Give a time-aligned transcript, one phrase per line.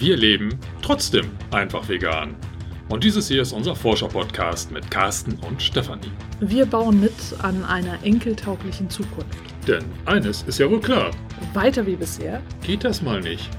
[0.00, 2.36] Wir leben trotzdem einfach vegan.
[2.88, 6.12] Und dieses hier ist unser Forscher-Podcast mit Carsten und Stefanie.
[6.38, 9.42] Wir bauen mit an einer enkeltauglichen Zukunft.
[9.66, 11.10] Denn eines ist ja wohl klar.
[11.52, 13.50] Weiter wie bisher geht das mal nicht.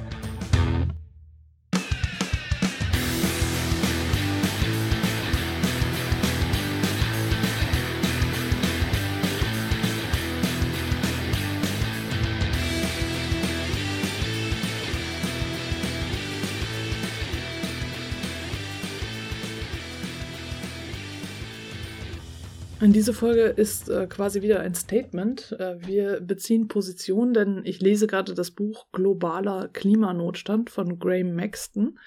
[22.89, 25.55] In diese Folge ist äh, quasi wieder ein Statement.
[25.59, 31.99] Äh, wir beziehen Position, denn ich lese gerade das Buch Globaler Klimanotstand von Graham Maxton.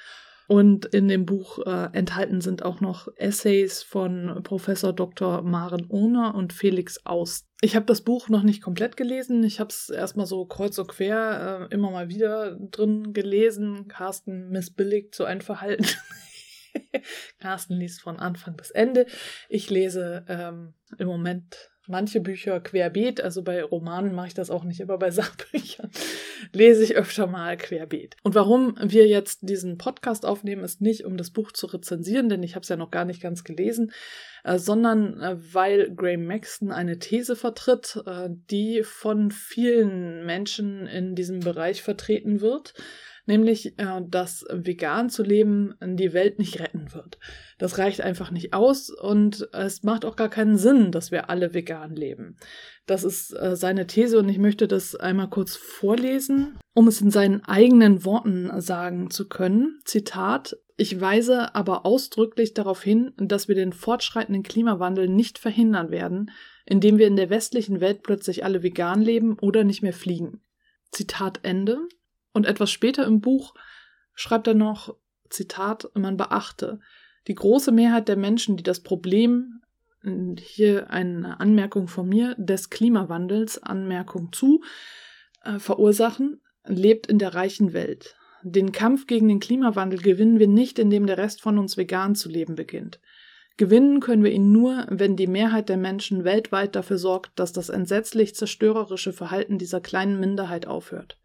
[0.48, 5.42] Und in dem Buch äh, enthalten sind auch noch Essays von Professor Dr.
[5.42, 7.46] Maren Ohner und Felix Aust.
[7.60, 9.44] Ich habe das Buch noch nicht komplett gelesen.
[9.44, 13.86] Ich habe es erstmal so kreuz und quer äh, immer mal wieder drin gelesen.
[13.86, 15.86] Carsten missbilligt so ein Verhalten.
[17.40, 19.06] Carsten liest von Anfang bis Ende.
[19.48, 24.64] Ich lese ähm, im Moment manche Bücher querbeet, also bei Romanen mache ich das auch
[24.64, 25.90] nicht, aber bei Sachbüchern
[26.52, 28.16] lese ich öfter mal querbeet.
[28.22, 32.42] Und warum wir jetzt diesen Podcast aufnehmen, ist nicht, um das Buch zu rezensieren, denn
[32.42, 33.92] ich habe es ja noch gar nicht ganz gelesen,
[34.44, 41.14] äh, sondern äh, weil Graham Maxton eine These vertritt, äh, die von vielen Menschen in
[41.14, 42.74] diesem Bereich vertreten wird
[43.32, 47.18] nämlich, äh, dass vegan zu leben die Welt nicht retten wird.
[47.58, 51.54] Das reicht einfach nicht aus und es macht auch gar keinen Sinn, dass wir alle
[51.54, 52.36] vegan leben.
[52.86, 57.10] Das ist äh, seine These und ich möchte das einmal kurz vorlesen, um es in
[57.10, 59.80] seinen eigenen Worten sagen zu können.
[59.84, 66.30] Zitat ich weise aber ausdrücklich darauf hin, dass wir den fortschreitenden Klimawandel nicht verhindern werden,
[66.66, 70.40] indem wir in der westlichen Welt plötzlich alle vegan leben oder nicht mehr fliegen.
[70.90, 71.78] Zitat Ende.
[72.32, 73.54] Und etwas später im Buch
[74.14, 74.96] schreibt er noch,
[75.30, 76.80] Zitat, man beachte,
[77.26, 79.62] die große Mehrheit der Menschen, die das Problem,
[80.38, 84.62] hier eine Anmerkung von mir, des Klimawandels, Anmerkung zu,
[85.44, 88.16] äh, verursachen, lebt in der reichen Welt.
[88.42, 92.28] Den Kampf gegen den Klimawandel gewinnen wir nicht, indem der Rest von uns vegan zu
[92.28, 93.00] leben beginnt.
[93.56, 97.68] Gewinnen können wir ihn nur, wenn die Mehrheit der Menschen weltweit dafür sorgt, dass das
[97.68, 101.18] entsetzlich zerstörerische Verhalten dieser kleinen Minderheit aufhört.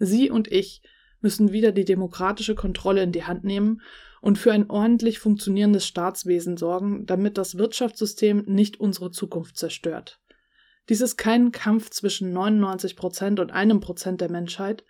[0.00, 0.82] Sie und ich
[1.20, 3.82] müssen wieder die demokratische Kontrolle in die Hand nehmen
[4.20, 10.20] und für ein ordentlich funktionierendes Staatswesen sorgen, damit das Wirtschaftssystem nicht unsere Zukunft zerstört.
[10.88, 14.84] Dies ist kein Kampf zwischen 99 Prozent und einem Prozent der Menschheit.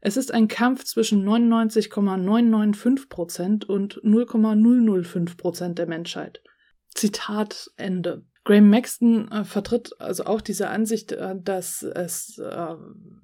[0.00, 6.42] Es ist ein Kampf zwischen 99,995 Prozent und 0,005 Prozent der Menschheit.
[6.88, 8.24] Zitat Ende.
[8.44, 12.74] Graham Maxton äh, vertritt also auch diese Ansicht, äh, dass es äh,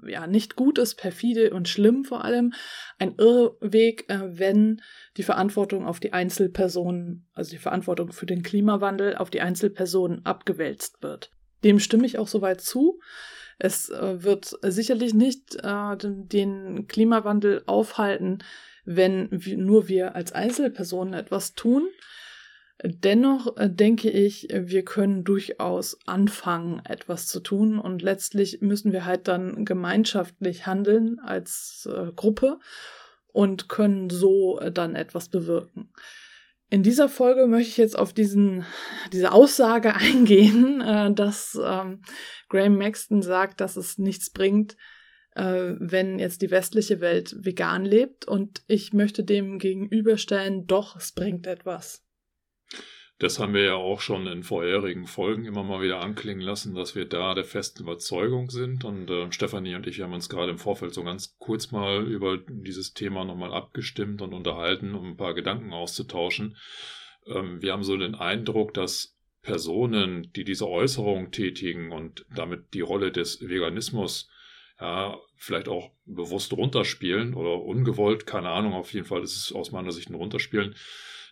[0.07, 2.53] ja nicht gut ist, perfide und schlimm vor allem,
[2.99, 4.81] ein Irrweg, äh, wenn
[5.17, 11.03] die Verantwortung auf die Einzelpersonen, also die Verantwortung für den Klimawandel auf die Einzelpersonen abgewälzt
[11.03, 11.33] wird.
[11.65, 13.01] Dem stimme ich auch soweit zu.
[13.59, 18.39] Es äh, wird sicherlich nicht äh, den Klimawandel aufhalten,
[18.85, 21.89] wenn nur wir als Einzelpersonen etwas tun.
[22.85, 29.05] Dennoch äh, denke ich, wir können durchaus anfangen, etwas zu tun und letztlich müssen wir
[29.05, 32.61] halt dann gemeinschaftlich handeln als äh, Gruppe
[33.33, 35.93] und können so äh, dann etwas bewirken.
[36.71, 38.65] In dieser Folge möchte ich jetzt auf diesen,
[39.13, 42.03] diese Aussage eingehen, äh, dass ähm,
[42.49, 44.77] Graham Maxton sagt, dass es nichts bringt,
[45.35, 48.29] äh, wenn jetzt die westliche Welt vegan lebt.
[48.29, 52.05] Und ich möchte dem gegenüberstellen, doch, es bringt etwas.
[53.19, 56.95] Das haben wir ja auch schon in vorherigen Folgen immer mal wieder anklingen lassen, dass
[56.95, 58.85] wir da der festen Überzeugung sind.
[58.85, 62.39] Und äh, Stefanie und ich haben uns gerade im Vorfeld so ganz kurz mal über
[62.39, 66.57] dieses Thema nochmal abgestimmt und unterhalten, um ein paar Gedanken auszutauschen.
[67.27, 72.83] Ähm, wir haben so den Eindruck, dass Personen, die diese Äußerung tätigen und damit die
[72.83, 74.29] Rolle des Veganismus
[74.81, 79.73] ja, vielleicht auch bewusst runterspielen oder ungewollt, keine Ahnung, auf jeden Fall ist es aus
[79.73, 80.77] meiner Sicht ein Runterspielen,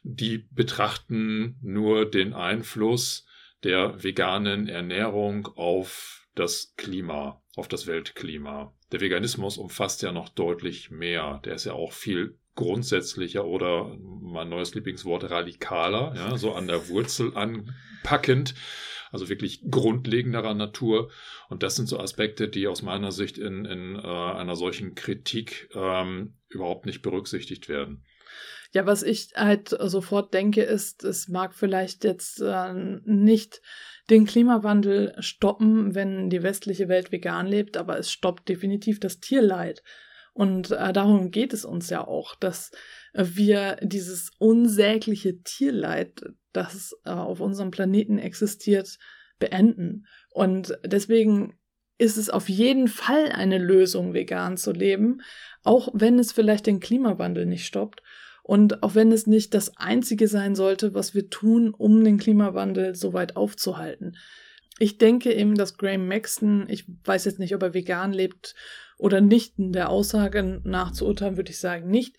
[0.08, 3.26] die betrachten nur den Einfluss
[3.64, 8.72] der veganen Ernährung auf das Klima, auf das Weltklima.
[8.92, 11.40] Der Veganismus umfasst ja noch deutlich mehr.
[11.44, 16.88] Der ist ja auch viel grundsätzlicher oder mein neues Lieblingswort radikaler, ja, so an der
[16.88, 18.54] Wurzel anpackend,
[19.10, 21.10] also wirklich grundlegenderer Natur.
[21.48, 25.68] Und das sind so Aspekte, die aus meiner Sicht in, in äh, einer solchen Kritik
[25.74, 28.04] ähm, überhaupt nicht berücksichtigt werden.
[28.76, 32.74] Ja, was ich halt sofort denke, ist, es mag vielleicht jetzt äh,
[33.06, 33.62] nicht
[34.10, 39.82] den Klimawandel stoppen, wenn die westliche Welt vegan lebt, aber es stoppt definitiv das Tierleid.
[40.34, 42.70] Und äh, darum geht es uns ja auch, dass
[43.14, 48.98] wir dieses unsägliche Tierleid, das äh, auf unserem Planeten existiert,
[49.38, 50.04] beenden.
[50.28, 51.58] Und deswegen
[51.96, 55.22] ist es auf jeden Fall eine Lösung, vegan zu leben,
[55.62, 58.02] auch wenn es vielleicht den Klimawandel nicht stoppt
[58.46, 62.94] und auch wenn es nicht das Einzige sein sollte, was wir tun, um den Klimawandel
[62.94, 64.16] so weit aufzuhalten.
[64.78, 68.54] Ich denke eben, dass Graham Maxton, ich weiß jetzt nicht, ob er vegan lebt
[68.98, 72.18] oder nicht, in der Aussage nachzuurteilen, würde ich sagen nicht,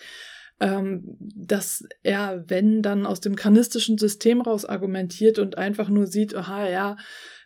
[0.60, 6.36] ähm, dass er, wenn dann aus dem kanistischen System raus argumentiert und einfach nur sieht,
[6.36, 6.98] aha, ja,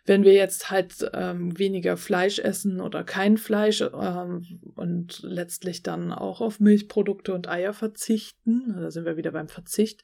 [0.04, 6.12] wenn wir jetzt halt ähm, weniger Fleisch essen oder kein Fleisch ähm, und letztlich dann
[6.12, 10.02] auch auf Milchprodukte und Eier verzichten, da sind wir wieder beim Verzicht,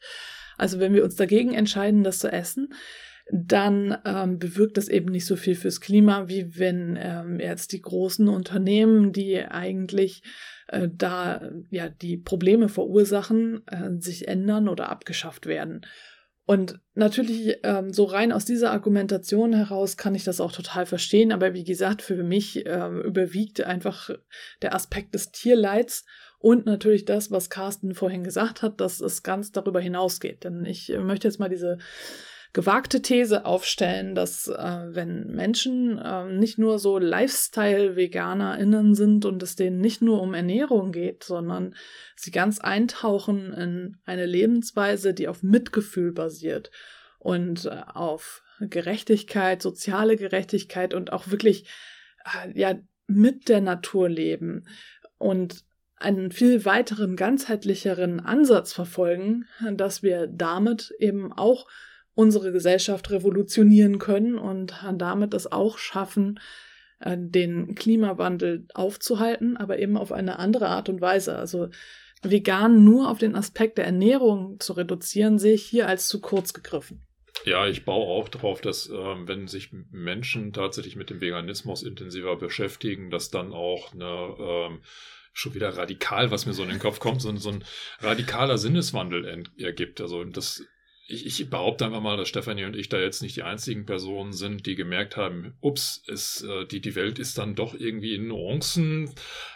[0.56, 2.74] also wenn wir uns dagegen entscheiden, das zu essen,
[3.30, 7.82] dann ähm, bewirkt das eben nicht so viel fürs Klima, wie wenn ähm, jetzt die
[7.82, 10.22] großen Unternehmen, die eigentlich
[10.68, 15.82] äh, da ja die Probleme verursachen, äh, sich ändern oder abgeschafft werden.
[16.48, 21.30] Und natürlich, ähm, so rein aus dieser Argumentation heraus kann ich das auch total verstehen,
[21.30, 24.08] aber wie gesagt, für mich äh, überwiegt einfach
[24.62, 26.06] der Aspekt des Tierleids
[26.38, 30.44] und natürlich das, was Carsten vorhin gesagt hat, dass es ganz darüber hinausgeht.
[30.44, 31.76] Denn ich möchte jetzt mal diese
[32.52, 39.56] gewagte These aufstellen, dass äh, wenn Menschen äh, nicht nur so Lifestyle-VeganerInnen sind und es
[39.56, 41.74] denen nicht nur um Ernährung geht, sondern
[42.16, 46.70] sie ganz eintauchen in eine Lebensweise, die auf Mitgefühl basiert
[47.18, 51.68] und äh, auf Gerechtigkeit, soziale Gerechtigkeit und auch wirklich
[52.24, 52.74] äh, ja
[53.06, 54.64] mit der Natur leben
[55.18, 55.64] und
[55.96, 61.66] einen viel weiteren, ganzheitlicheren Ansatz verfolgen, dass wir damit eben auch
[62.18, 66.40] unsere Gesellschaft revolutionieren können und damit es auch schaffen,
[66.98, 71.36] äh, den Klimawandel aufzuhalten, aber eben auf eine andere Art und Weise.
[71.36, 71.68] Also
[72.20, 76.54] vegan nur auf den Aspekt der Ernährung zu reduzieren, sehe ich hier als zu kurz
[76.54, 77.06] gegriffen.
[77.44, 82.34] Ja, ich baue auch darauf, dass ähm, wenn sich Menschen tatsächlich mit dem Veganismus intensiver
[82.34, 84.80] beschäftigen, dass dann auch eine ähm,
[85.32, 87.64] schon wieder radikal, was mir so in den Kopf kommt, so, so ein
[88.00, 90.00] radikaler Sinneswandel ergibt.
[90.00, 90.64] Also das
[91.10, 94.34] ich, ich behaupte einfach mal, dass Stefanie und ich da jetzt nicht die einzigen Personen
[94.34, 98.28] sind, die gemerkt haben, ups, es, äh, die, die Welt ist dann doch irgendwie in
[98.28, 99.10] Nuancen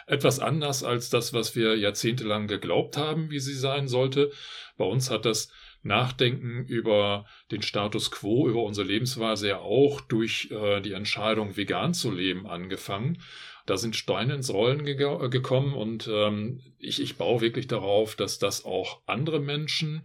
[0.07, 4.31] etwas anders als das, was wir jahrzehntelang geglaubt haben, wie sie sein sollte.
[4.77, 5.51] Bei uns hat das
[5.83, 11.93] Nachdenken über den Status quo, über unsere Lebensweise ja auch durch äh, die Entscheidung, vegan
[11.93, 13.21] zu leben, angefangen.
[13.67, 14.95] Da sind Steine ins Rollen ge
[15.29, 20.03] gekommen und ähm, ich, ich baue wirklich darauf, dass das auch andere Menschen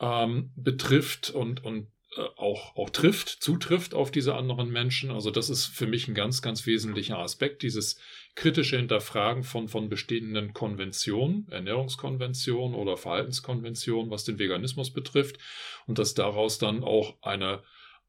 [0.00, 5.10] ähm, betrifft und, und äh, auch, auch trifft, zutrifft auf diese anderen Menschen.
[5.10, 8.00] Also das ist für mich ein ganz, ganz wesentlicher Aspekt, dieses
[8.34, 15.38] kritische Hinterfragen von, von bestehenden Konventionen, Ernährungskonventionen oder Verhaltenskonventionen, was den Veganismus betrifft
[15.86, 17.62] und dass daraus dann auch eine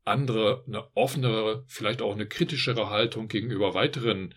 [0.05, 4.33] andere, eine offenere, vielleicht auch eine kritischere Haltung gegenüber weiteren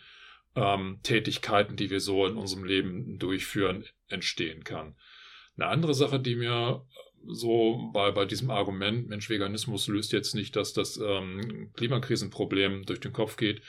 [0.54, 4.96] ähm, Tätigkeiten, die wir so in unserem Leben durchführen, entstehen kann.
[5.56, 6.84] Eine andere Sache, die mir
[7.26, 13.00] so bei, bei diesem Argument, Mensch, Veganismus löst jetzt nicht, dass das ähm, Klimakrisenproblem durch
[13.00, 13.62] den Kopf geht.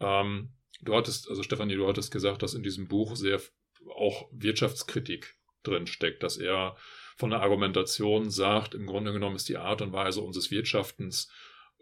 [0.00, 0.50] Ähm,
[0.82, 3.40] du hattest, also Stefanie, du hattest gesagt, dass in diesem Buch sehr
[3.94, 6.76] auch Wirtschaftskritik drin steckt, dass er
[7.16, 11.30] von der Argumentation sagt, im Grunde genommen ist die Art und Weise unseres Wirtschaftens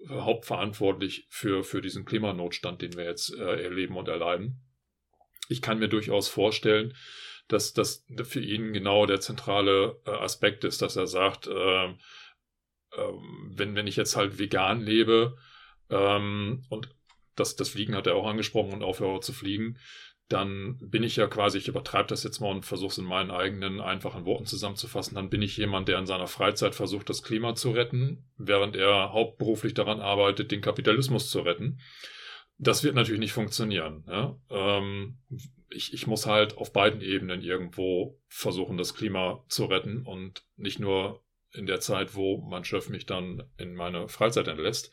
[0.09, 4.61] hauptverantwortlich für, für diesen Klimanotstand, den wir jetzt äh, erleben und erleiden.
[5.49, 6.95] Ich kann mir durchaus vorstellen,
[7.49, 11.95] dass das für ihn genau der zentrale äh, Aspekt ist, dass er sagt, äh, äh,
[13.51, 15.37] wenn, wenn ich jetzt halt vegan lebe
[15.91, 16.89] ähm, und
[17.35, 19.79] das, das Fliegen hat er auch angesprochen und aufhöre zu fliegen,
[20.29, 23.31] dann bin ich ja quasi, ich übertreibe das jetzt mal und versuche es in meinen
[23.31, 27.55] eigenen einfachen Worten zusammenzufassen, dann bin ich jemand, der in seiner Freizeit versucht, das Klima
[27.55, 31.81] zu retten, während er hauptberuflich daran arbeitet, den Kapitalismus zu retten.
[32.59, 34.05] Das wird natürlich nicht funktionieren.
[34.09, 34.37] Ja?
[34.51, 35.19] Ähm,
[35.71, 40.79] ich, ich muss halt auf beiden Ebenen irgendwo versuchen, das Klima zu retten und nicht
[40.79, 44.93] nur in der Zeit, wo mein Chef mich dann in meine Freizeit entlässt.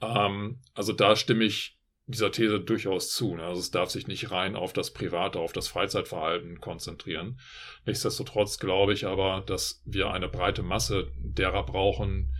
[0.00, 3.36] Ähm, also da stimme ich dieser These durchaus zu.
[3.36, 3.42] Ne?
[3.44, 7.38] Also es darf sich nicht rein auf das Private, auf das Freizeitverhalten konzentrieren.
[7.84, 12.34] Nichtsdestotrotz glaube ich aber, dass wir eine breite Masse derer brauchen,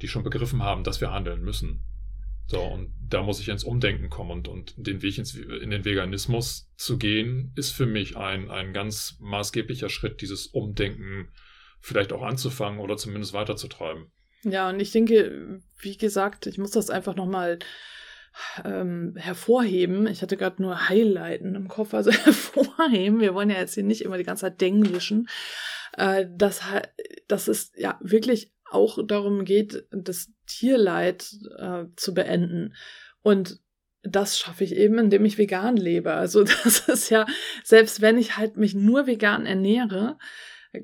[0.00, 1.84] die schon begriffen haben, dass wir handeln müssen.
[2.50, 5.84] So, und da muss ich ins Umdenken kommen und, und den Weg ins, in den
[5.84, 11.28] Veganismus zu gehen, ist für mich ein, ein ganz maßgeblicher Schritt, dieses Umdenken
[11.80, 14.10] vielleicht auch anzufangen oder zumindest weiterzutreiben.
[14.42, 17.60] Ja, und ich denke, wie gesagt, ich muss das einfach nochmal
[18.64, 20.08] ähm, hervorheben.
[20.08, 23.20] Ich hatte gerade nur Highlighten im Kopf, also hervorheben.
[23.20, 25.28] Wir wollen ja jetzt hier nicht immer die ganze Zeit denglischen.
[25.96, 26.62] Äh, dass,
[27.28, 32.74] dass es ja wirklich auch darum geht, das Tierleid äh, zu beenden.
[33.22, 33.60] Und
[34.02, 36.12] das schaffe ich eben, indem ich vegan lebe.
[36.12, 37.26] Also das ist ja,
[37.64, 40.18] selbst wenn ich halt mich nur vegan ernähre,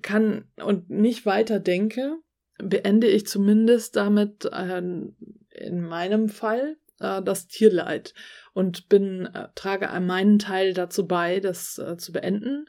[0.03, 2.17] kann und nicht weiter denke,
[2.59, 8.15] beende ich zumindest damit äh, in meinem Fall äh, das Tierleid
[8.53, 12.67] und bin äh, trage meinen Teil dazu bei, das äh, zu beenden.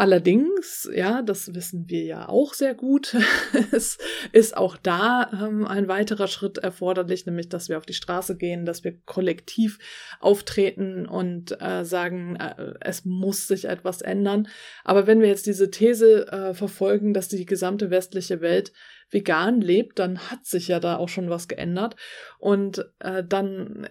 [0.00, 3.14] Allerdings, ja, das wissen wir ja auch sehr gut,
[3.70, 3.98] es
[4.32, 8.64] ist auch da ähm, ein weiterer Schritt erforderlich, nämlich dass wir auf die Straße gehen,
[8.64, 9.78] dass wir kollektiv
[10.18, 14.48] auftreten und äh, sagen, äh, es muss sich etwas ändern.
[14.84, 18.72] Aber wenn wir jetzt diese These äh, verfolgen, dass die gesamte westliche Welt
[19.10, 21.94] vegan lebt, dann hat sich ja da auch schon was geändert.
[22.38, 23.86] Und äh, dann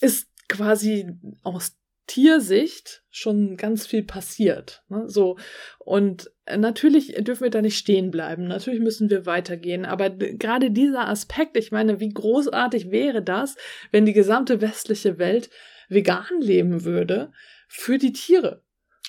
[0.00, 1.79] ist quasi aus
[2.10, 4.82] Tiersicht schon ganz viel passiert.
[4.88, 5.08] Ne?
[5.08, 5.38] So
[5.78, 8.48] und natürlich dürfen wir da nicht stehen bleiben.
[8.48, 9.84] Natürlich müssen wir weitergehen.
[9.84, 13.56] Aber gerade dieser Aspekt, ich meine, wie großartig wäre das,
[13.92, 15.50] wenn die gesamte westliche Welt
[15.88, 17.30] vegan leben würde
[17.68, 18.64] für die Tiere?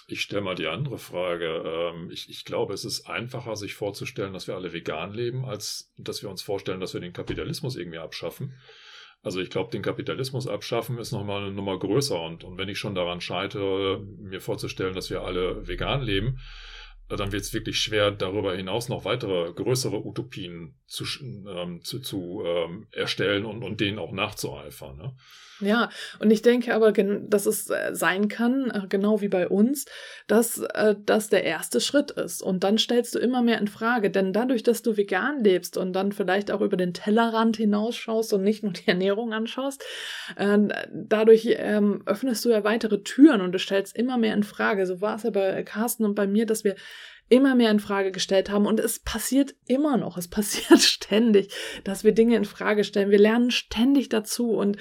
[0.08, 1.63] Ich stelle mal die andere Frage.
[1.65, 5.91] Ähm, ich, ich, glaube, es ist einfacher, sich vorzustellen, dass wir alle vegan leben, als
[5.98, 8.53] dass wir uns vorstellen, dass wir den Kapitalismus irgendwie abschaffen.
[9.23, 12.19] Also ich glaube, den Kapitalismus abschaffen ist nochmal eine Nummer größer.
[12.19, 16.39] Und, und wenn ich schon daran scheitere, mir vorzustellen, dass wir alle vegan leben,
[17.07, 22.43] dann wird es wirklich schwer, darüber hinaus noch weitere größere Utopien zu, ähm, zu, zu
[22.45, 24.97] ähm, erstellen und, und denen auch nachzueifern.
[24.97, 25.15] Ne?
[25.62, 25.89] Ja,
[26.20, 29.86] und ich denke aber, dass es äh, sein kann, äh, genau wie bei uns,
[30.27, 32.41] dass äh, das der erste Schritt ist.
[32.41, 34.10] Und dann stellst du immer mehr in Frage.
[34.10, 38.44] Denn dadurch, dass du vegan lebst und dann vielleicht auch über den Tellerrand hinausschaust und
[38.44, 39.84] nicht nur die Ernährung anschaust,
[40.38, 44.86] dadurch ähm, öffnest du ja weitere Türen und du stellst immer mehr in Frage.
[44.86, 46.75] So war es ja bei Carsten und bei mir, dass wir
[47.32, 51.53] immer mehr in Frage gestellt haben und es passiert immer noch, es passiert ständig,
[51.84, 53.10] dass wir Dinge in Frage stellen.
[53.10, 54.77] Wir lernen ständig dazu und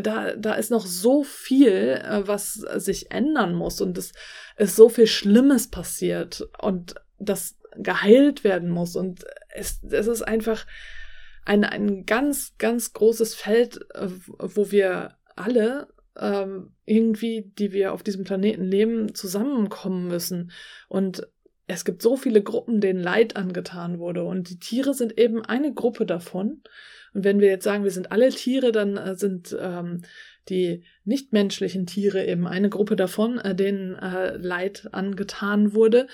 [0.00, 4.12] da, da ist noch so viel, äh, was sich ändern muss und es
[4.56, 10.66] ist so viel Schlimmes passiert und das geheilt werden muss und es, es ist einfach
[11.44, 14.08] ein, ein ganz, ganz großes Feld, äh,
[14.38, 20.52] wo wir alle ähm, irgendwie, die wir auf diesem Planeten leben, zusammenkommen müssen.
[20.88, 21.26] Und
[21.66, 24.24] es gibt so viele Gruppen, denen Leid angetan wurde.
[24.24, 26.62] Und die Tiere sind eben eine Gruppe davon.
[27.14, 30.02] Und wenn wir jetzt sagen, wir sind alle Tiere, dann äh, sind ähm,
[30.48, 36.06] die nichtmenschlichen Tiere eben eine Gruppe davon, äh, denen äh, Leid angetan wurde.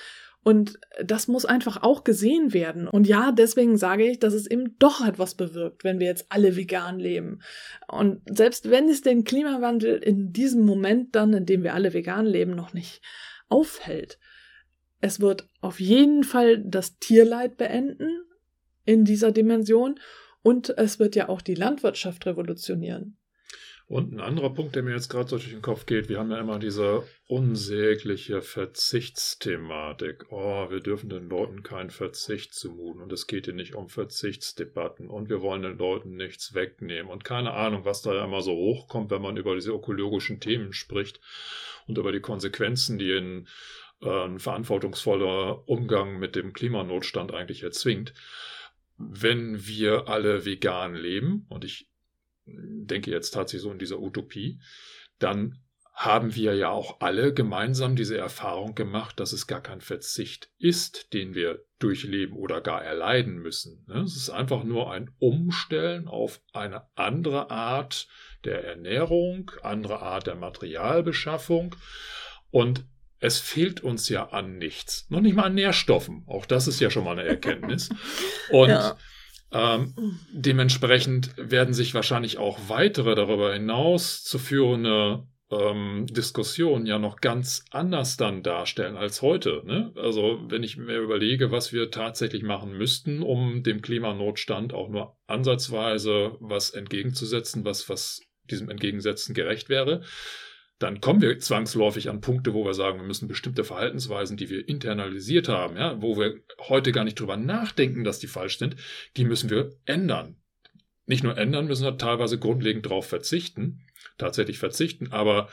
[0.43, 2.89] Und das muss einfach auch gesehen werden.
[2.89, 6.57] Und ja, deswegen sage ich, dass es eben doch etwas bewirkt, wenn wir jetzt alle
[6.57, 7.43] vegan leben.
[7.89, 12.25] Und selbst wenn es den Klimawandel in diesem Moment dann, in dem wir alle vegan
[12.25, 13.03] leben, noch nicht
[13.51, 14.19] aufhält,
[15.01, 18.25] es wird auf jeden Fall das Tierleid beenden
[18.85, 19.99] in dieser Dimension
[20.43, 23.17] und es wird ja auch die Landwirtschaft revolutionieren.
[23.91, 26.39] Und ein anderer Punkt, der mir jetzt gerade durch den Kopf geht, wir haben ja
[26.39, 30.27] immer diese unsägliche Verzichtsthematik.
[30.31, 35.11] Oh, wir dürfen den Leuten keinen Verzicht zumuten und es geht hier nicht um Verzichtsdebatten
[35.11, 38.53] und wir wollen den Leuten nichts wegnehmen und keine Ahnung, was da ja immer so
[38.53, 41.21] hochkommt, wenn man über diese ökologischen Themen spricht
[41.89, 43.49] und über die Konsequenzen, die in
[44.03, 48.15] ein verantwortungsvoller Umgang mit dem Klimanotstand eigentlich erzwingt.
[48.97, 51.91] Wenn wir alle vegan leben, und ich
[52.47, 54.61] denke jetzt tatsächlich so in dieser Utopie,
[55.19, 55.61] dann
[55.93, 61.13] haben wir ja auch alle gemeinsam diese Erfahrung gemacht, dass es gar kein Verzicht ist,
[61.13, 63.85] den wir durchleben oder gar erleiden müssen.
[63.87, 64.01] Ne?
[64.01, 68.09] Es ist einfach nur ein Umstellen auf eine andere Art
[68.45, 71.77] der Ernährung, andere Art der Materialbeschaffung.
[72.51, 72.87] Und
[73.21, 75.07] es fehlt uns ja an nichts.
[75.11, 76.25] Noch nicht mal an Nährstoffen.
[76.27, 77.91] Auch das ist ja schon mal eine Erkenntnis.
[78.51, 78.97] Und ja.
[79.53, 87.21] ähm, dementsprechend werden sich wahrscheinlich auch weitere darüber hinaus zu führende ähm, Diskussionen ja noch
[87.21, 89.63] ganz anders dann darstellen als heute.
[89.67, 89.93] Ne?
[89.97, 95.17] Also wenn ich mir überlege, was wir tatsächlich machen müssten, um dem Klimanotstand auch nur
[95.27, 100.03] ansatzweise was entgegenzusetzen, was, was diesem Entgegensetzen gerecht wäre,
[100.81, 104.67] dann kommen wir zwangsläufig an Punkte, wo wir sagen, wir müssen bestimmte Verhaltensweisen, die wir
[104.67, 108.77] internalisiert haben, ja, wo wir heute gar nicht drüber nachdenken, dass die falsch sind,
[109.19, 110.37] die müssen wir ändern.
[111.05, 113.83] Nicht nur ändern, müssen wir teilweise grundlegend darauf verzichten,
[114.17, 115.51] tatsächlich verzichten, aber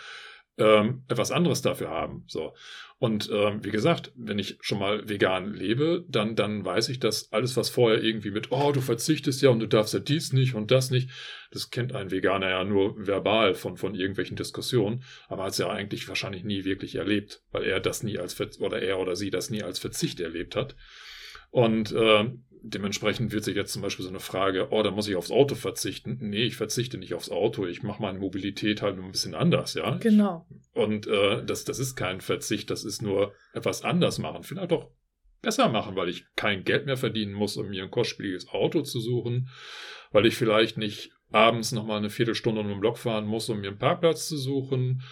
[0.57, 2.23] ähm, etwas anderes dafür haben.
[2.27, 2.53] So.
[2.99, 7.31] Und ähm, wie gesagt, wenn ich schon mal vegan lebe, dann, dann weiß ich, dass
[7.31, 10.55] alles, was vorher irgendwie mit, oh, du verzichtest ja und du darfst ja dies nicht
[10.55, 11.11] und das nicht,
[11.51, 15.69] das kennt ein Veganer ja nur verbal von, von irgendwelchen Diskussionen, aber hat es ja
[15.69, 19.51] eigentlich wahrscheinlich nie wirklich erlebt, weil er das nie als oder er oder sie das
[19.51, 20.75] nie als Verzicht erlebt hat.
[21.51, 22.25] Und äh,
[22.61, 25.55] dementsprechend wird sich jetzt zum Beispiel so eine Frage, oh, da muss ich aufs Auto
[25.55, 26.17] verzichten.
[26.21, 29.97] Nee, ich verzichte nicht aufs Auto, ich mache meine Mobilität halt ein bisschen anders, ja.
[29.97, 30.45] Genau.
[30.73, 34.43] Und äh, das, das ist kein Verzicht, das ist nur etwas anders machen.
[34.43, 34.89] Vielleicht auch
[35.41, 38.99] besser machen, weil ich kein Geld mehr verdienen muss, um mir ein kostspieliges Auto zu
[38.99, 39.49] suchen,
[40.11, 43.67] weil ich vielleicht nicht abends nochmal eine Viertelstunde um den Block fahren muss, um mir
[43.67, 45.03] einen Parkplatz zu suchen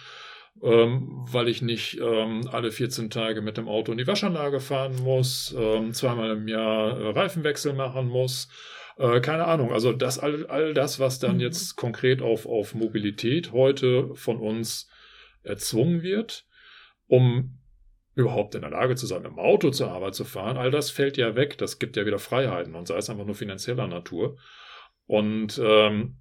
[0.60, 5.54] weil ich nicht ähm, alle 14 Tage mit dem Auto in die Waschanlage fahren muss,
[5.58, 8.48] ähm, zweimal im Jahr äh, Reifenwechsel machen muss.
[8.96, 11.40] Äh, keine Ahnung, also das all, all das, was dann mhm.
[11.40, 14.88] jetzt konkret auf, auf Mobilität heute von uns
[15.42, 16.46] erzwungen wird,
[17.06, 17.58] um
[18.14, 21.18] überhaupt in der Lage zu sein, im Auto zur Arbeit zu fahren, all das fällt
[21.18, 21.58] ja weg.
[21.58, 24.38] Das gibt ja wieder Freiheiten und sei es einfach nur finanzieller Natur.
[25.04, 26.16] Und ähm,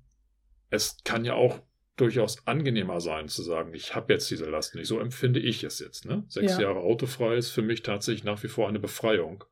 [0.70, 1.62] es kann ja auch
[1.96, 4.88] durchaus angenehmer sein, zu sagen, ich habe jetzt diese Last nicht.
[4.88, 6.06] So empfinde ich es jetzt.
[6.06, 6.26] Ne?
[6.28, 6.64] Sechs ja.
[6.64, 9.44] Jahre autofrei ist für mich tatsächlich nach wie vor eine Befreiung.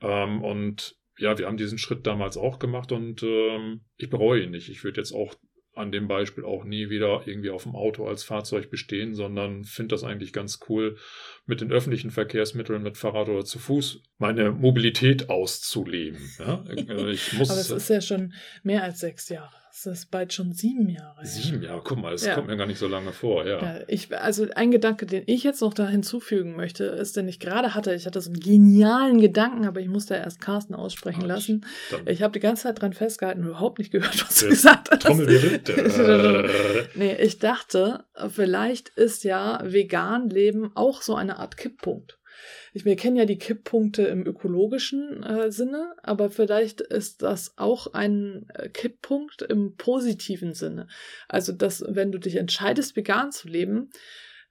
[0.00, 4.50] Ähm, und ja, wir haben diesen Schritt damals auch gemacht und ähm, ich bereue ihn
[4.50, 4.68] nicht.
[4.68, 5.34] Ich würde jetzt auch
[5.74, 9.94] an dem Beispiel auch nie wieder irgendwie auf dem Auto als Fahrzeug bestehen, sondern finde
[9.94, 10.98] das eigentlich ganz cool,
[11.46, 16.20] mit den öffentlichen Verkehrsmitteln, mit Fahrrad oder zu Fuß meine Mobilität auszuleben.
[16.38, 16.64] Ja?
[16.76, 19.61] Ich muss, Aber es ist ja schon mehr als sechs Jahre.
[19.72, 21.24] Das ist bald schon sieben Jahre.
[21.24, 22.34] Sieben Jahre, guck mal, das ja.
[22.34, 23.58] kommt mir gar nicht so lange vor, ja.
[23.60, 23.80] ja.
[23.88, 27.74] ich, also ein Gedanke, den ich jetzt noch da hinzufügen möchte, ist, den ich gerade
[27.74, 31.64] hatte, ich hatte so einen genialen Gedanken, aber ich musste erst Carsten aussprechen Ach, lassen.
[32.04, 35.02] Ich habe die ganze Zeit dran festgehalten und überhaupt nicht gehört, was du gesagt hast.
[36.94, 42.18] Nee, ich dachte, vielleicht ist ja vegan Leben auch so eine Art Kipppunkt.
[42.72, 47.92] Ich, wir kennen ja die Kipppunkte im ökologischen äh, Sinne, aber vielleicht ist das auch
[47.92, 50.88] ein äh, Kipppunkt im positiven Sinne.
[51.28, 53.90] Also, dass wenn du dich entscheidest, vegan zu leben,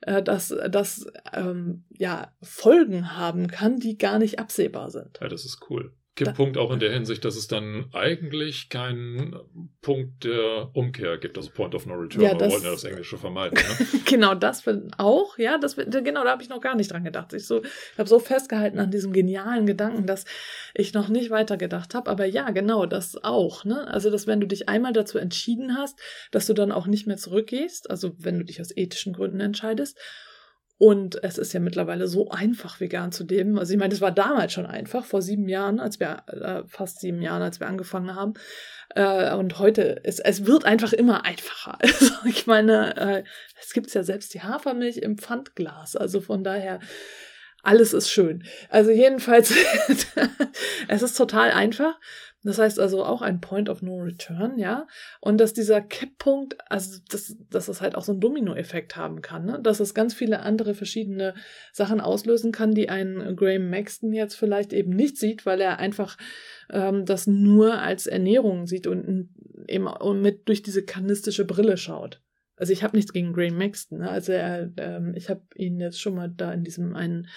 [0.01, 5.19] äh, dass das ähm, ja Folgen haben kann, die gar nicht absehbar sind.
[5.21, 5.93] Ja, das ist cool.
[6.15, 9.36] Kipppunkt auch in der Hinsicht, dass es dann eigentlich keinen
[9.82, 12.21] Punkt der Umkehr gibt, also Point of No Return.
[12.21, 13.58] Ja, Wir wollen ja das Englische vermeiden.
[13.58, 13.86] Ne?
[14.06, 14.63] genau, das
[14.97, 17.32] auch, ja, das, genau, da habe ich noch gar nicht dran gedacht.
[17.34, 17.62] Ich so,
[17.97, 20.26] habe so festgehalten an diesem genialen Gedanken, dass
[20.74, 22.10] ich noch nicht weiter gedacht habe.
[22.12, 23.63] Aber ja, genau, das auch.
[23.63, 23.88] Ne?
[23.88, 25.97] Also, dass wenn du dich einmal dazu entschieden hast,
[26.32, 29.97] dass du dann auch nicht mehr zurückgehst, also wenn du dich aus ethischen Gründen entscheidest
[30.82, 33.60] und es ist ja mittlerweile so einfach, vegan zu leben.
[33.60, 37.02] Also ich meine, es war damals schon einfach, vor sieben Jahren, als wir, äh, fast
[37.02, 38.34] sieben Jahren, als wir angefangen haben.
[38.96, 41.78] Äh, und heute, ist, es wird einfach immer einfacher.
[41.84, 43.24] Also ich meine, äh,
[43.62, 45.96] es gibt ja selbst die Hafermilch im Pfandglas.
[45.96, 46.80] Also von daher,
[47.62, 48.44] alles ist schön.
[48.70, 49.54] Also jedenfalls,
[50.88, 52.00] es ist total einfach.
[52.43, 54.88] Das heißt also auch ein Point of No Return, ja.
[55.19, 59.45] Und dass dieser Kipppunkt, also dass, dass das halt auch so einen Dominoeffekt haben kann,
[59.45, 59.60] ne?
[59.62, 61.36] dass es ganz viele andere verschiedene
[61.71, 66.17] Sachen auslösen kann, die ein Graham Maxton jetzt vielleicht eben nicht sieht, weil er einfach
[66.71, 69.30] ähm, das nur als Ernährung sieht und
[69.67, 69.88] eben
[70.21, 72.21] mit durch diese kanistische Brille schaut.
[72.56, 74.10] Also ich habe nichts gegen Graham Maxton, ne?
[74.10, 77.27] also er, ähm, ich habe ihn jetzt schon mal da in diesem einen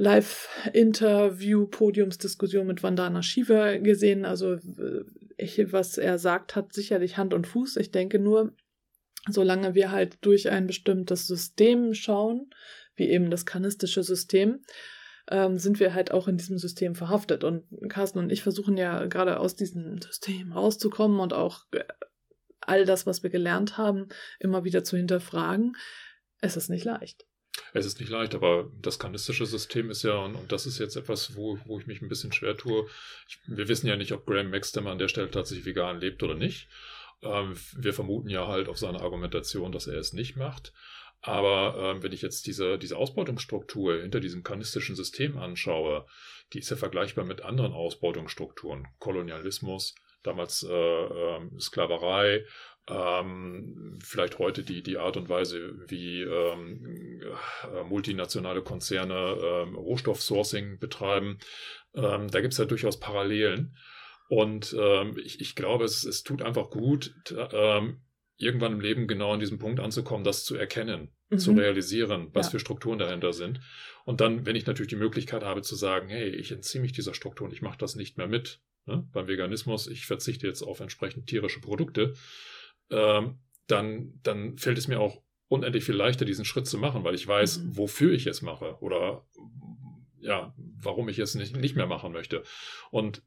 [0.00, 4.24] Live-Interview-Podiumsdiskussion mit Vandana Shiva gesehen.
[4.24, 5.04] Also, äh,
[5.36, 7.76] ich, was er sagt, hat sicherlich Hand und Fuß.
[7.76, 8.54] Ich denke nur,
[9.28, 12.48] solange wir halt durch ein bestimmtes System schauen,
[12.94, 14.62] wie eben das kanistische System,
[15.28, 17.44] ähm, sind wir halt auch in diesem System verhaftet.
[17.44, 21.84] Und Carsten und ich versuchen ja gerade aus diesem System rauszukommen und auch äh,
[22.62, 24.08] all das, was wir gelernt haben,
[24.38, 25.76] immer wieder zu hinterfragen.
[26.40, 27.26] Es ist nicht leicht.
[27.72, 30.96] Es ist nicht leicht, aber das kanistische System ist ja, und, und das ist jetzt
[30.96, 32.86] etwas, wo, wo ich mich ein bisschen schwer tue.
[33.28, 36.34] Ich, wir wissen ja nicht, ob Graham Maxter an der Stelle tatsächlich vegan lebt oder
[36.34, 36.68] nicht.
[37.22, 40.72] Ähm, wir vermuten ja halt auf seine Argumentation, dass er es nicht macht.
[41.22, 46.06] Aber ähm, wenn ich jetzt diese, diese Ausbeutungsstruktur hinter diesem kanistischen System anschaue,
[46.52, 48.88] die ist ja vergleichbar mit anderen Ausbeutungsstrukturen.
[48.98, 52.44] Kolonialismus, damals äh, äh, Sklaverei,
[52.90, 60.78] ähm, vielleicht heute die, die Art und Weise, wie ähm, äh, multinationale Konzerne ähm, Rohstoffsourcing
[60.78, 61.38] betreiben.
[61.94, 63.76] Ähm, da gibt es ja durchaus Parallelen.
[64.28, 67.14] Und ähm, ich, ich glaube, es, es tut einfach gut,
[67.52, 68.00] ähm,
[68.40, 71.38] irgendwann im Leben genau an diesem Punkt anzukommen, das zu erkennen, mhm.
[71.38, 72.52] zu realisieren, was ja.
[72.52, 73.60] für Strukturen dahinter sind.
[74.04, 77.14] Und dann, wenn ich natürlich die Möglichkeit habe zu sagen, hey, ich entziehe mich dieser
[77.14, 79.06] Struktur und ich mache das nicht mehr mit, ne?
[79.12, 82.14] beim Veganismus, ich verzichte jetzt auf entsprechend tierische Produkte,
[82.90, 87.14] ähm, dann, dann fällt es mir auch unendlich viel leichter, diesen Schritt zu machen, weil
[87.14, 87.76] ich weiß, mhm.
[87.76, 89.24] wofür ich es mache oder
[90.22, 92.42] ja, warum ich es nicht, nicht mehr machen möchte.
[92.90, 93.22] Und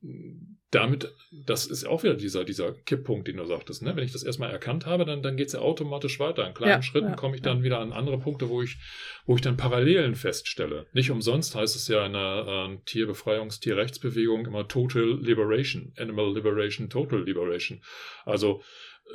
[0.71, 1.11] damit,
[1.45, 3.81] das ist auch wieder dieser, dieser Kipppunkt, den du sagtest.
[3.81, 3.95] Ne?
[3.95, 6.47] Wenn ich das erstmal erkannt habe, dann, dann geht es ja automatisch weiter.
[6.47, 7.63] In kleinen ja, Schritten ja, komme ich dann ja.
[7.63, 8.77] wieder an andere Punkte, wo ich,
[9.25, 10.87] wo ich dann Parallelen feststelle.
[10.93, 16.89] Nicht umsonst heißt es ja in der äh, Tierbefreiungs-, Tierrechtsbewegung immer Total Liberation, Animal Liberation,
[16.89, 17.81] Total Liberation.
[18.25, 18.61] Also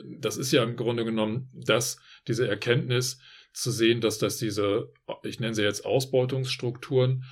[0.05, 3.21] das ist ja im Grunde genommen das, diese Erkenntnis
[3.53, 7.25] zu sehen, dass das diese, ich nenne sie jetzt Ausbeutungsstrukturen,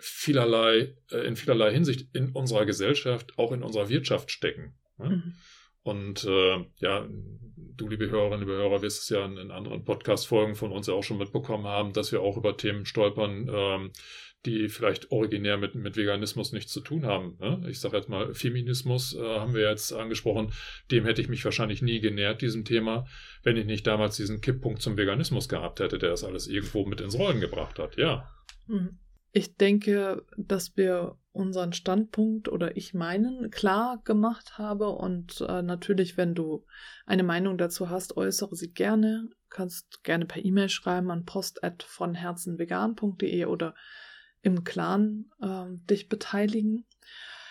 [0.00, 4.74] vielerlei, äh, in vielerlei Hinsicht in unserer Gesellschaft, auch in unserer Wirtschaft stecken.
[4.98, 5.08] Ne?
[5.08, 5.34] Mhm.
[5.82, 7.08] Und äh, ja,
[7.56, 10.94] du, liebe Hörerinnen, liebe Hörer, wirst es ja in, in anderen Podcast-Folgen von uns ja
[10.94, 13.92] auch schon mitbekommen haben, dass wir auch über Themen stolpern, ähm,
[14.48, 17.36] die vielleicht originär mit, mit Veganismus nichts zu tun haben.
[17.40, 17.60] Ne?
[17.68, 20.52] Ich sage jetzt mal, Feminismus äh, haben wir jetzt angesprochen.
[20.90, 23.06] Dem hätte ich mich wahrscheinlich nie genähert, diesem Thema,
[23.42, 27.00] wenn ich nicht damals diesen Kipppunkt zum Veganismus gehabt hätte, der das alles irgendwo mit
[27.00, 27.96] ins Rollen gebracht hat.
[27.96, 28.30] Ja.
[28.66, 28.98] Mhm.
[29.32, 36.16] Ich denke, dass wir unseren Standpunkt oder ich meinen klar gemacht habe und äh, natürlich,
[36.16, 36.64] wenn du
[37.06, 39.28] eine Meinung dazu hast, äußere sie gerne.
[39.50, 43.74] Kannst gerne per E-Mail schreiben an post@vonherzenvegan.de oder
[44.42, 46.86] im Clan äh, dich beteiligen.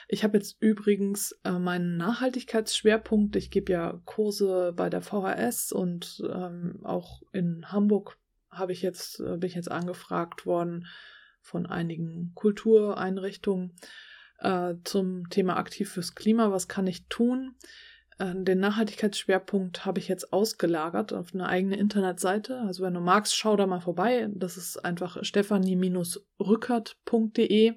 [0.07, 3.35] Ich habe jetzt übrigens äh, meinen Nachhaltigkeitsschwerpunkt.
[3.35, 8.17] Ich gebe ja Kurse bei der VHS und ähm, auch in Hamburg
[8.49, 10.87] habe ich jetzt äh, bin ich jetzt angefragt worden
[11.41, 13.75] von einigen Kultureinrichtungen
[14.39, 16.51] äh, zum Thema aktiv fürs Klima.
[16.51, 17.55] Was kann ich tun?
[18.19, 22.59] Äh, den Nachhaltigkeitsschwerpunkt habe ich jetzt ausgelagert auf eine eigene Internetseite.
[22.61, 24.27] Also wenn du magst, schau da mal vorbei.
[24.33, 27.73] Das ist einfach stephanie-rückert.de.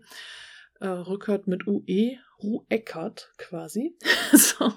[0.81, 3.94] Äh, Rückert mit UE, Rueckert quasi.
[4.33, 4.72] so.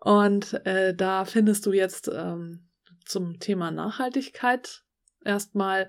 [0.00, 2.68] Und äh, da findest du jetzt ähm,
[3.04, 4.82] zum Thema Nachhaltigkeit
[5.24, 5.88] erstmal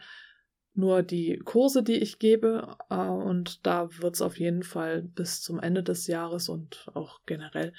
[0.78, 2.76] nur die Kurse, die ich gebe.
[2.90, 7.22] Äh, und da wird es auf jeden Fall bis zum Ende des Jahres und auch
[7.26, 7.74] generell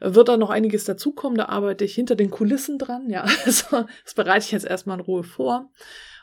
[0.00, 1.36] äh, wird da noch einiges dazukommen.
[1.36, 3.10] Da arbeite ich hinter den Kulissen dran.
[3.10, 5.70] Ja, also das bereite ich jetzt erstmal in Ruhe vor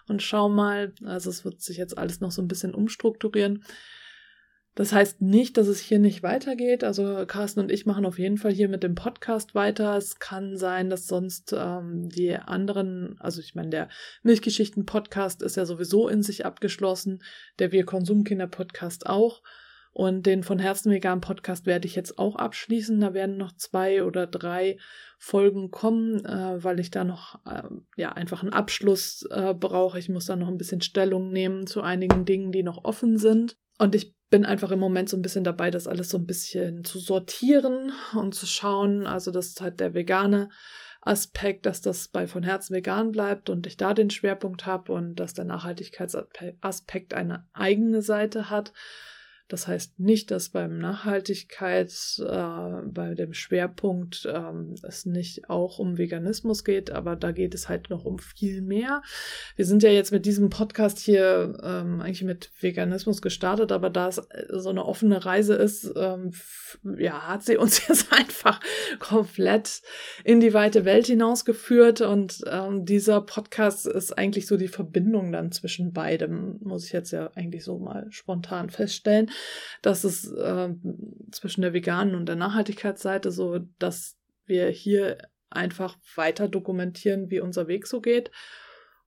[0.07, 0.93] und schau mal.
[1.03, 3.63] Also es wird sich jetzt alles noch so ein bisschen umstrukturieren.
[4.73, 6.85] Das heißt nicht, dass es hier nicht weitergeht.
[6.85, 9.97] Also Carsten und ich machen auf jeden Fall hier mit dem Podcast weiter.
[9.97, 13.89] Es kann sein, dass sonst ähm, die anderen, also ich meine, der
[14.23, 17.21] Milchgeschichten-Podcast ist ja sowieso in sich abgeschlossen,
[17.59, 19.41] der Wir Konsumkinder-Podcast auch.
[19.93, 22.99] Und den von Herzen vegan Podcast werde ich jetzt auch abschließen.
[23.01, 24.77] Da werden noch zwei oder drei
[25.17, 27.63] Folgen kommen, äh, weil ich da noch äh,
[27.97, 29.99] ja einfach einen Abschluss äh, brauche.
[29.99, 33.57] Ich muss da noch ein bisschen Stellung nehmen zu einigen Dingen, die noch offen sind.
[33.77, 36.85] Und ich bin einfach im Moment so ein bisschen dabei, das alles so ein bisschen
[36.85, 39.05] zu sortieren und zu schauen.
[39.05, 40.49] Also, das ist halt der vegane
[41.01, 45.15] Aspekt, dass das bei von Herzen vegan bleibt und ich da den Schwerpunkt habe und
[45.15, 48.71] dass der Nachhaltigkeitsaspekt eine eigene Seite hat.
[49.51, 55.97] Das heißt nicht, dass beim Nachhaltigkeit, äh, bei dem Schwerpunkt ähm, es nicht auch um
[55.97, 59.01] Veganismus geht, aber da geht es halt noch um viel mehr.
[59.57, 64.07] Wir sind ja jetzt mit diesem Podcast hier ähm, eigentlich mit Veganismus gestartet, aber da
[64.07, 66.31] es äh, so eine offene Reise ist, ähm,
[66.97, 68.61] ja, hat sie uns jetzt einfach
[68.99, 69.81] komplett
[70.23, 75.51] in die weite Welt hinausgeführt und ähm, dieser Podcast ist eigentlich so die Verbindung dann
[75.51, 79.29] zwischen beidem, muss ich jetzt ja eigentlich so mal spontan feststellen
[79.81, 80.69] dass es äh,
[81.31, 85.17] zwischen der veganen und der Nachhaltigkeitsseite so, dass wir hier
[85.49, 88.31] einfach weiter dokumentieren, wie unser Weg so geht.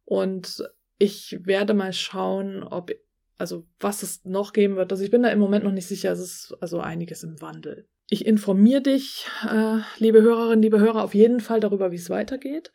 [0.05, 0.63] Und
[0.99, 2.93] ich werde mal schauen, ob,
[3.39, 4.93] also was es noch geben wird.
[4.93, 6.13] Also ich bin da im Moment noch nicht sicher.
[6.13, 7.89] Es ist also einiges im Wandel.
[8.11, 12.71] Ich informiere dich, äh, liebe Hörerinnen, liebe Hörer, auf jeden Fall darüber, wie es weitergeht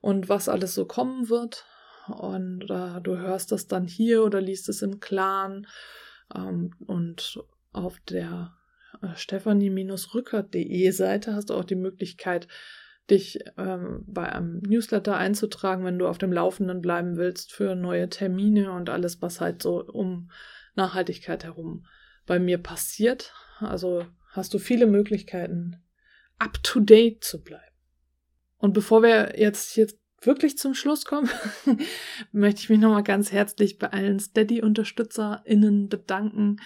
[0.00, 1.66] und was alles so kommen wird.
[2.06, 5.66] Und äh, du hörst das dann hier oder liest es im Clan
[6.34, 7.40] ähm, und
[7.72, 8.56] auf der
[9.02, 12.48] äh, stephanie-rückert.de Seite hast du auch die Möglichkeit,
[13.10, 18.08] dich ähm, bei einem Newsletter einzutragen, wenn du auf dem Laufenden bleiben willst für neue
[18.08, 20.30] Termine und alles, was halt so um
[20.76, 21.86] Nachhaltigkeit herum
[22.26, 23.34] bei mir passiert.
[23.58, 25.82] Also hast du viele Möglichkeiten,
[26.38, 27.64] up to date zu bleiben.
[28.56, 29.88] Und bevor wir jetzt hier
[30.22, 31.30] wirklich zum Schluss kommen,
[32.32, 36.56] möchte ich mich nochmal ganz herzlich bei allen Steady-UnterstützerInnen bedanken.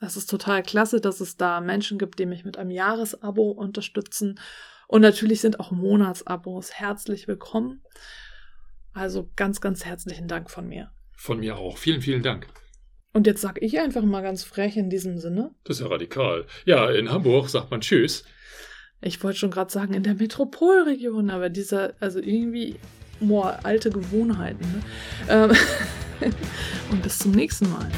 [0.00, 4.40] Es ist total klasse, dass es da Menschen gibt, die mich mit einem Jahresabo unterstützen.
[4.88, 7.82] Und natürlich sind auch Monatsabos herzlich willkommen.
[8.92, 10.90] Also ganz, ganz herzlichen Dank von mir.
[11.16, 11.78] Von mir auch.
[11.78, 12.46] Vielen, vielen Dank.
[13.12, 15.54] Und jetzt sag ich einfach mal ganz frech in diesem Sinne.
[15.64, 16.46] Das ist ja radikal.
[16.64, 18.24] Ja, in Hamburg sagt man Tschüss
[19.00, 22.76] ich wollte schon gerade sagen, in der Metropolregion, aber dieser, also irgendwie,
[23.20, 24.60] boah, alte Gewohnheiten.
[24.62, 24.82] Ne?
[25.28, 25.52] Ähm
[26.90, 27.84] und bis zum nächsten Mal.
[27.84, 27.94] Ne?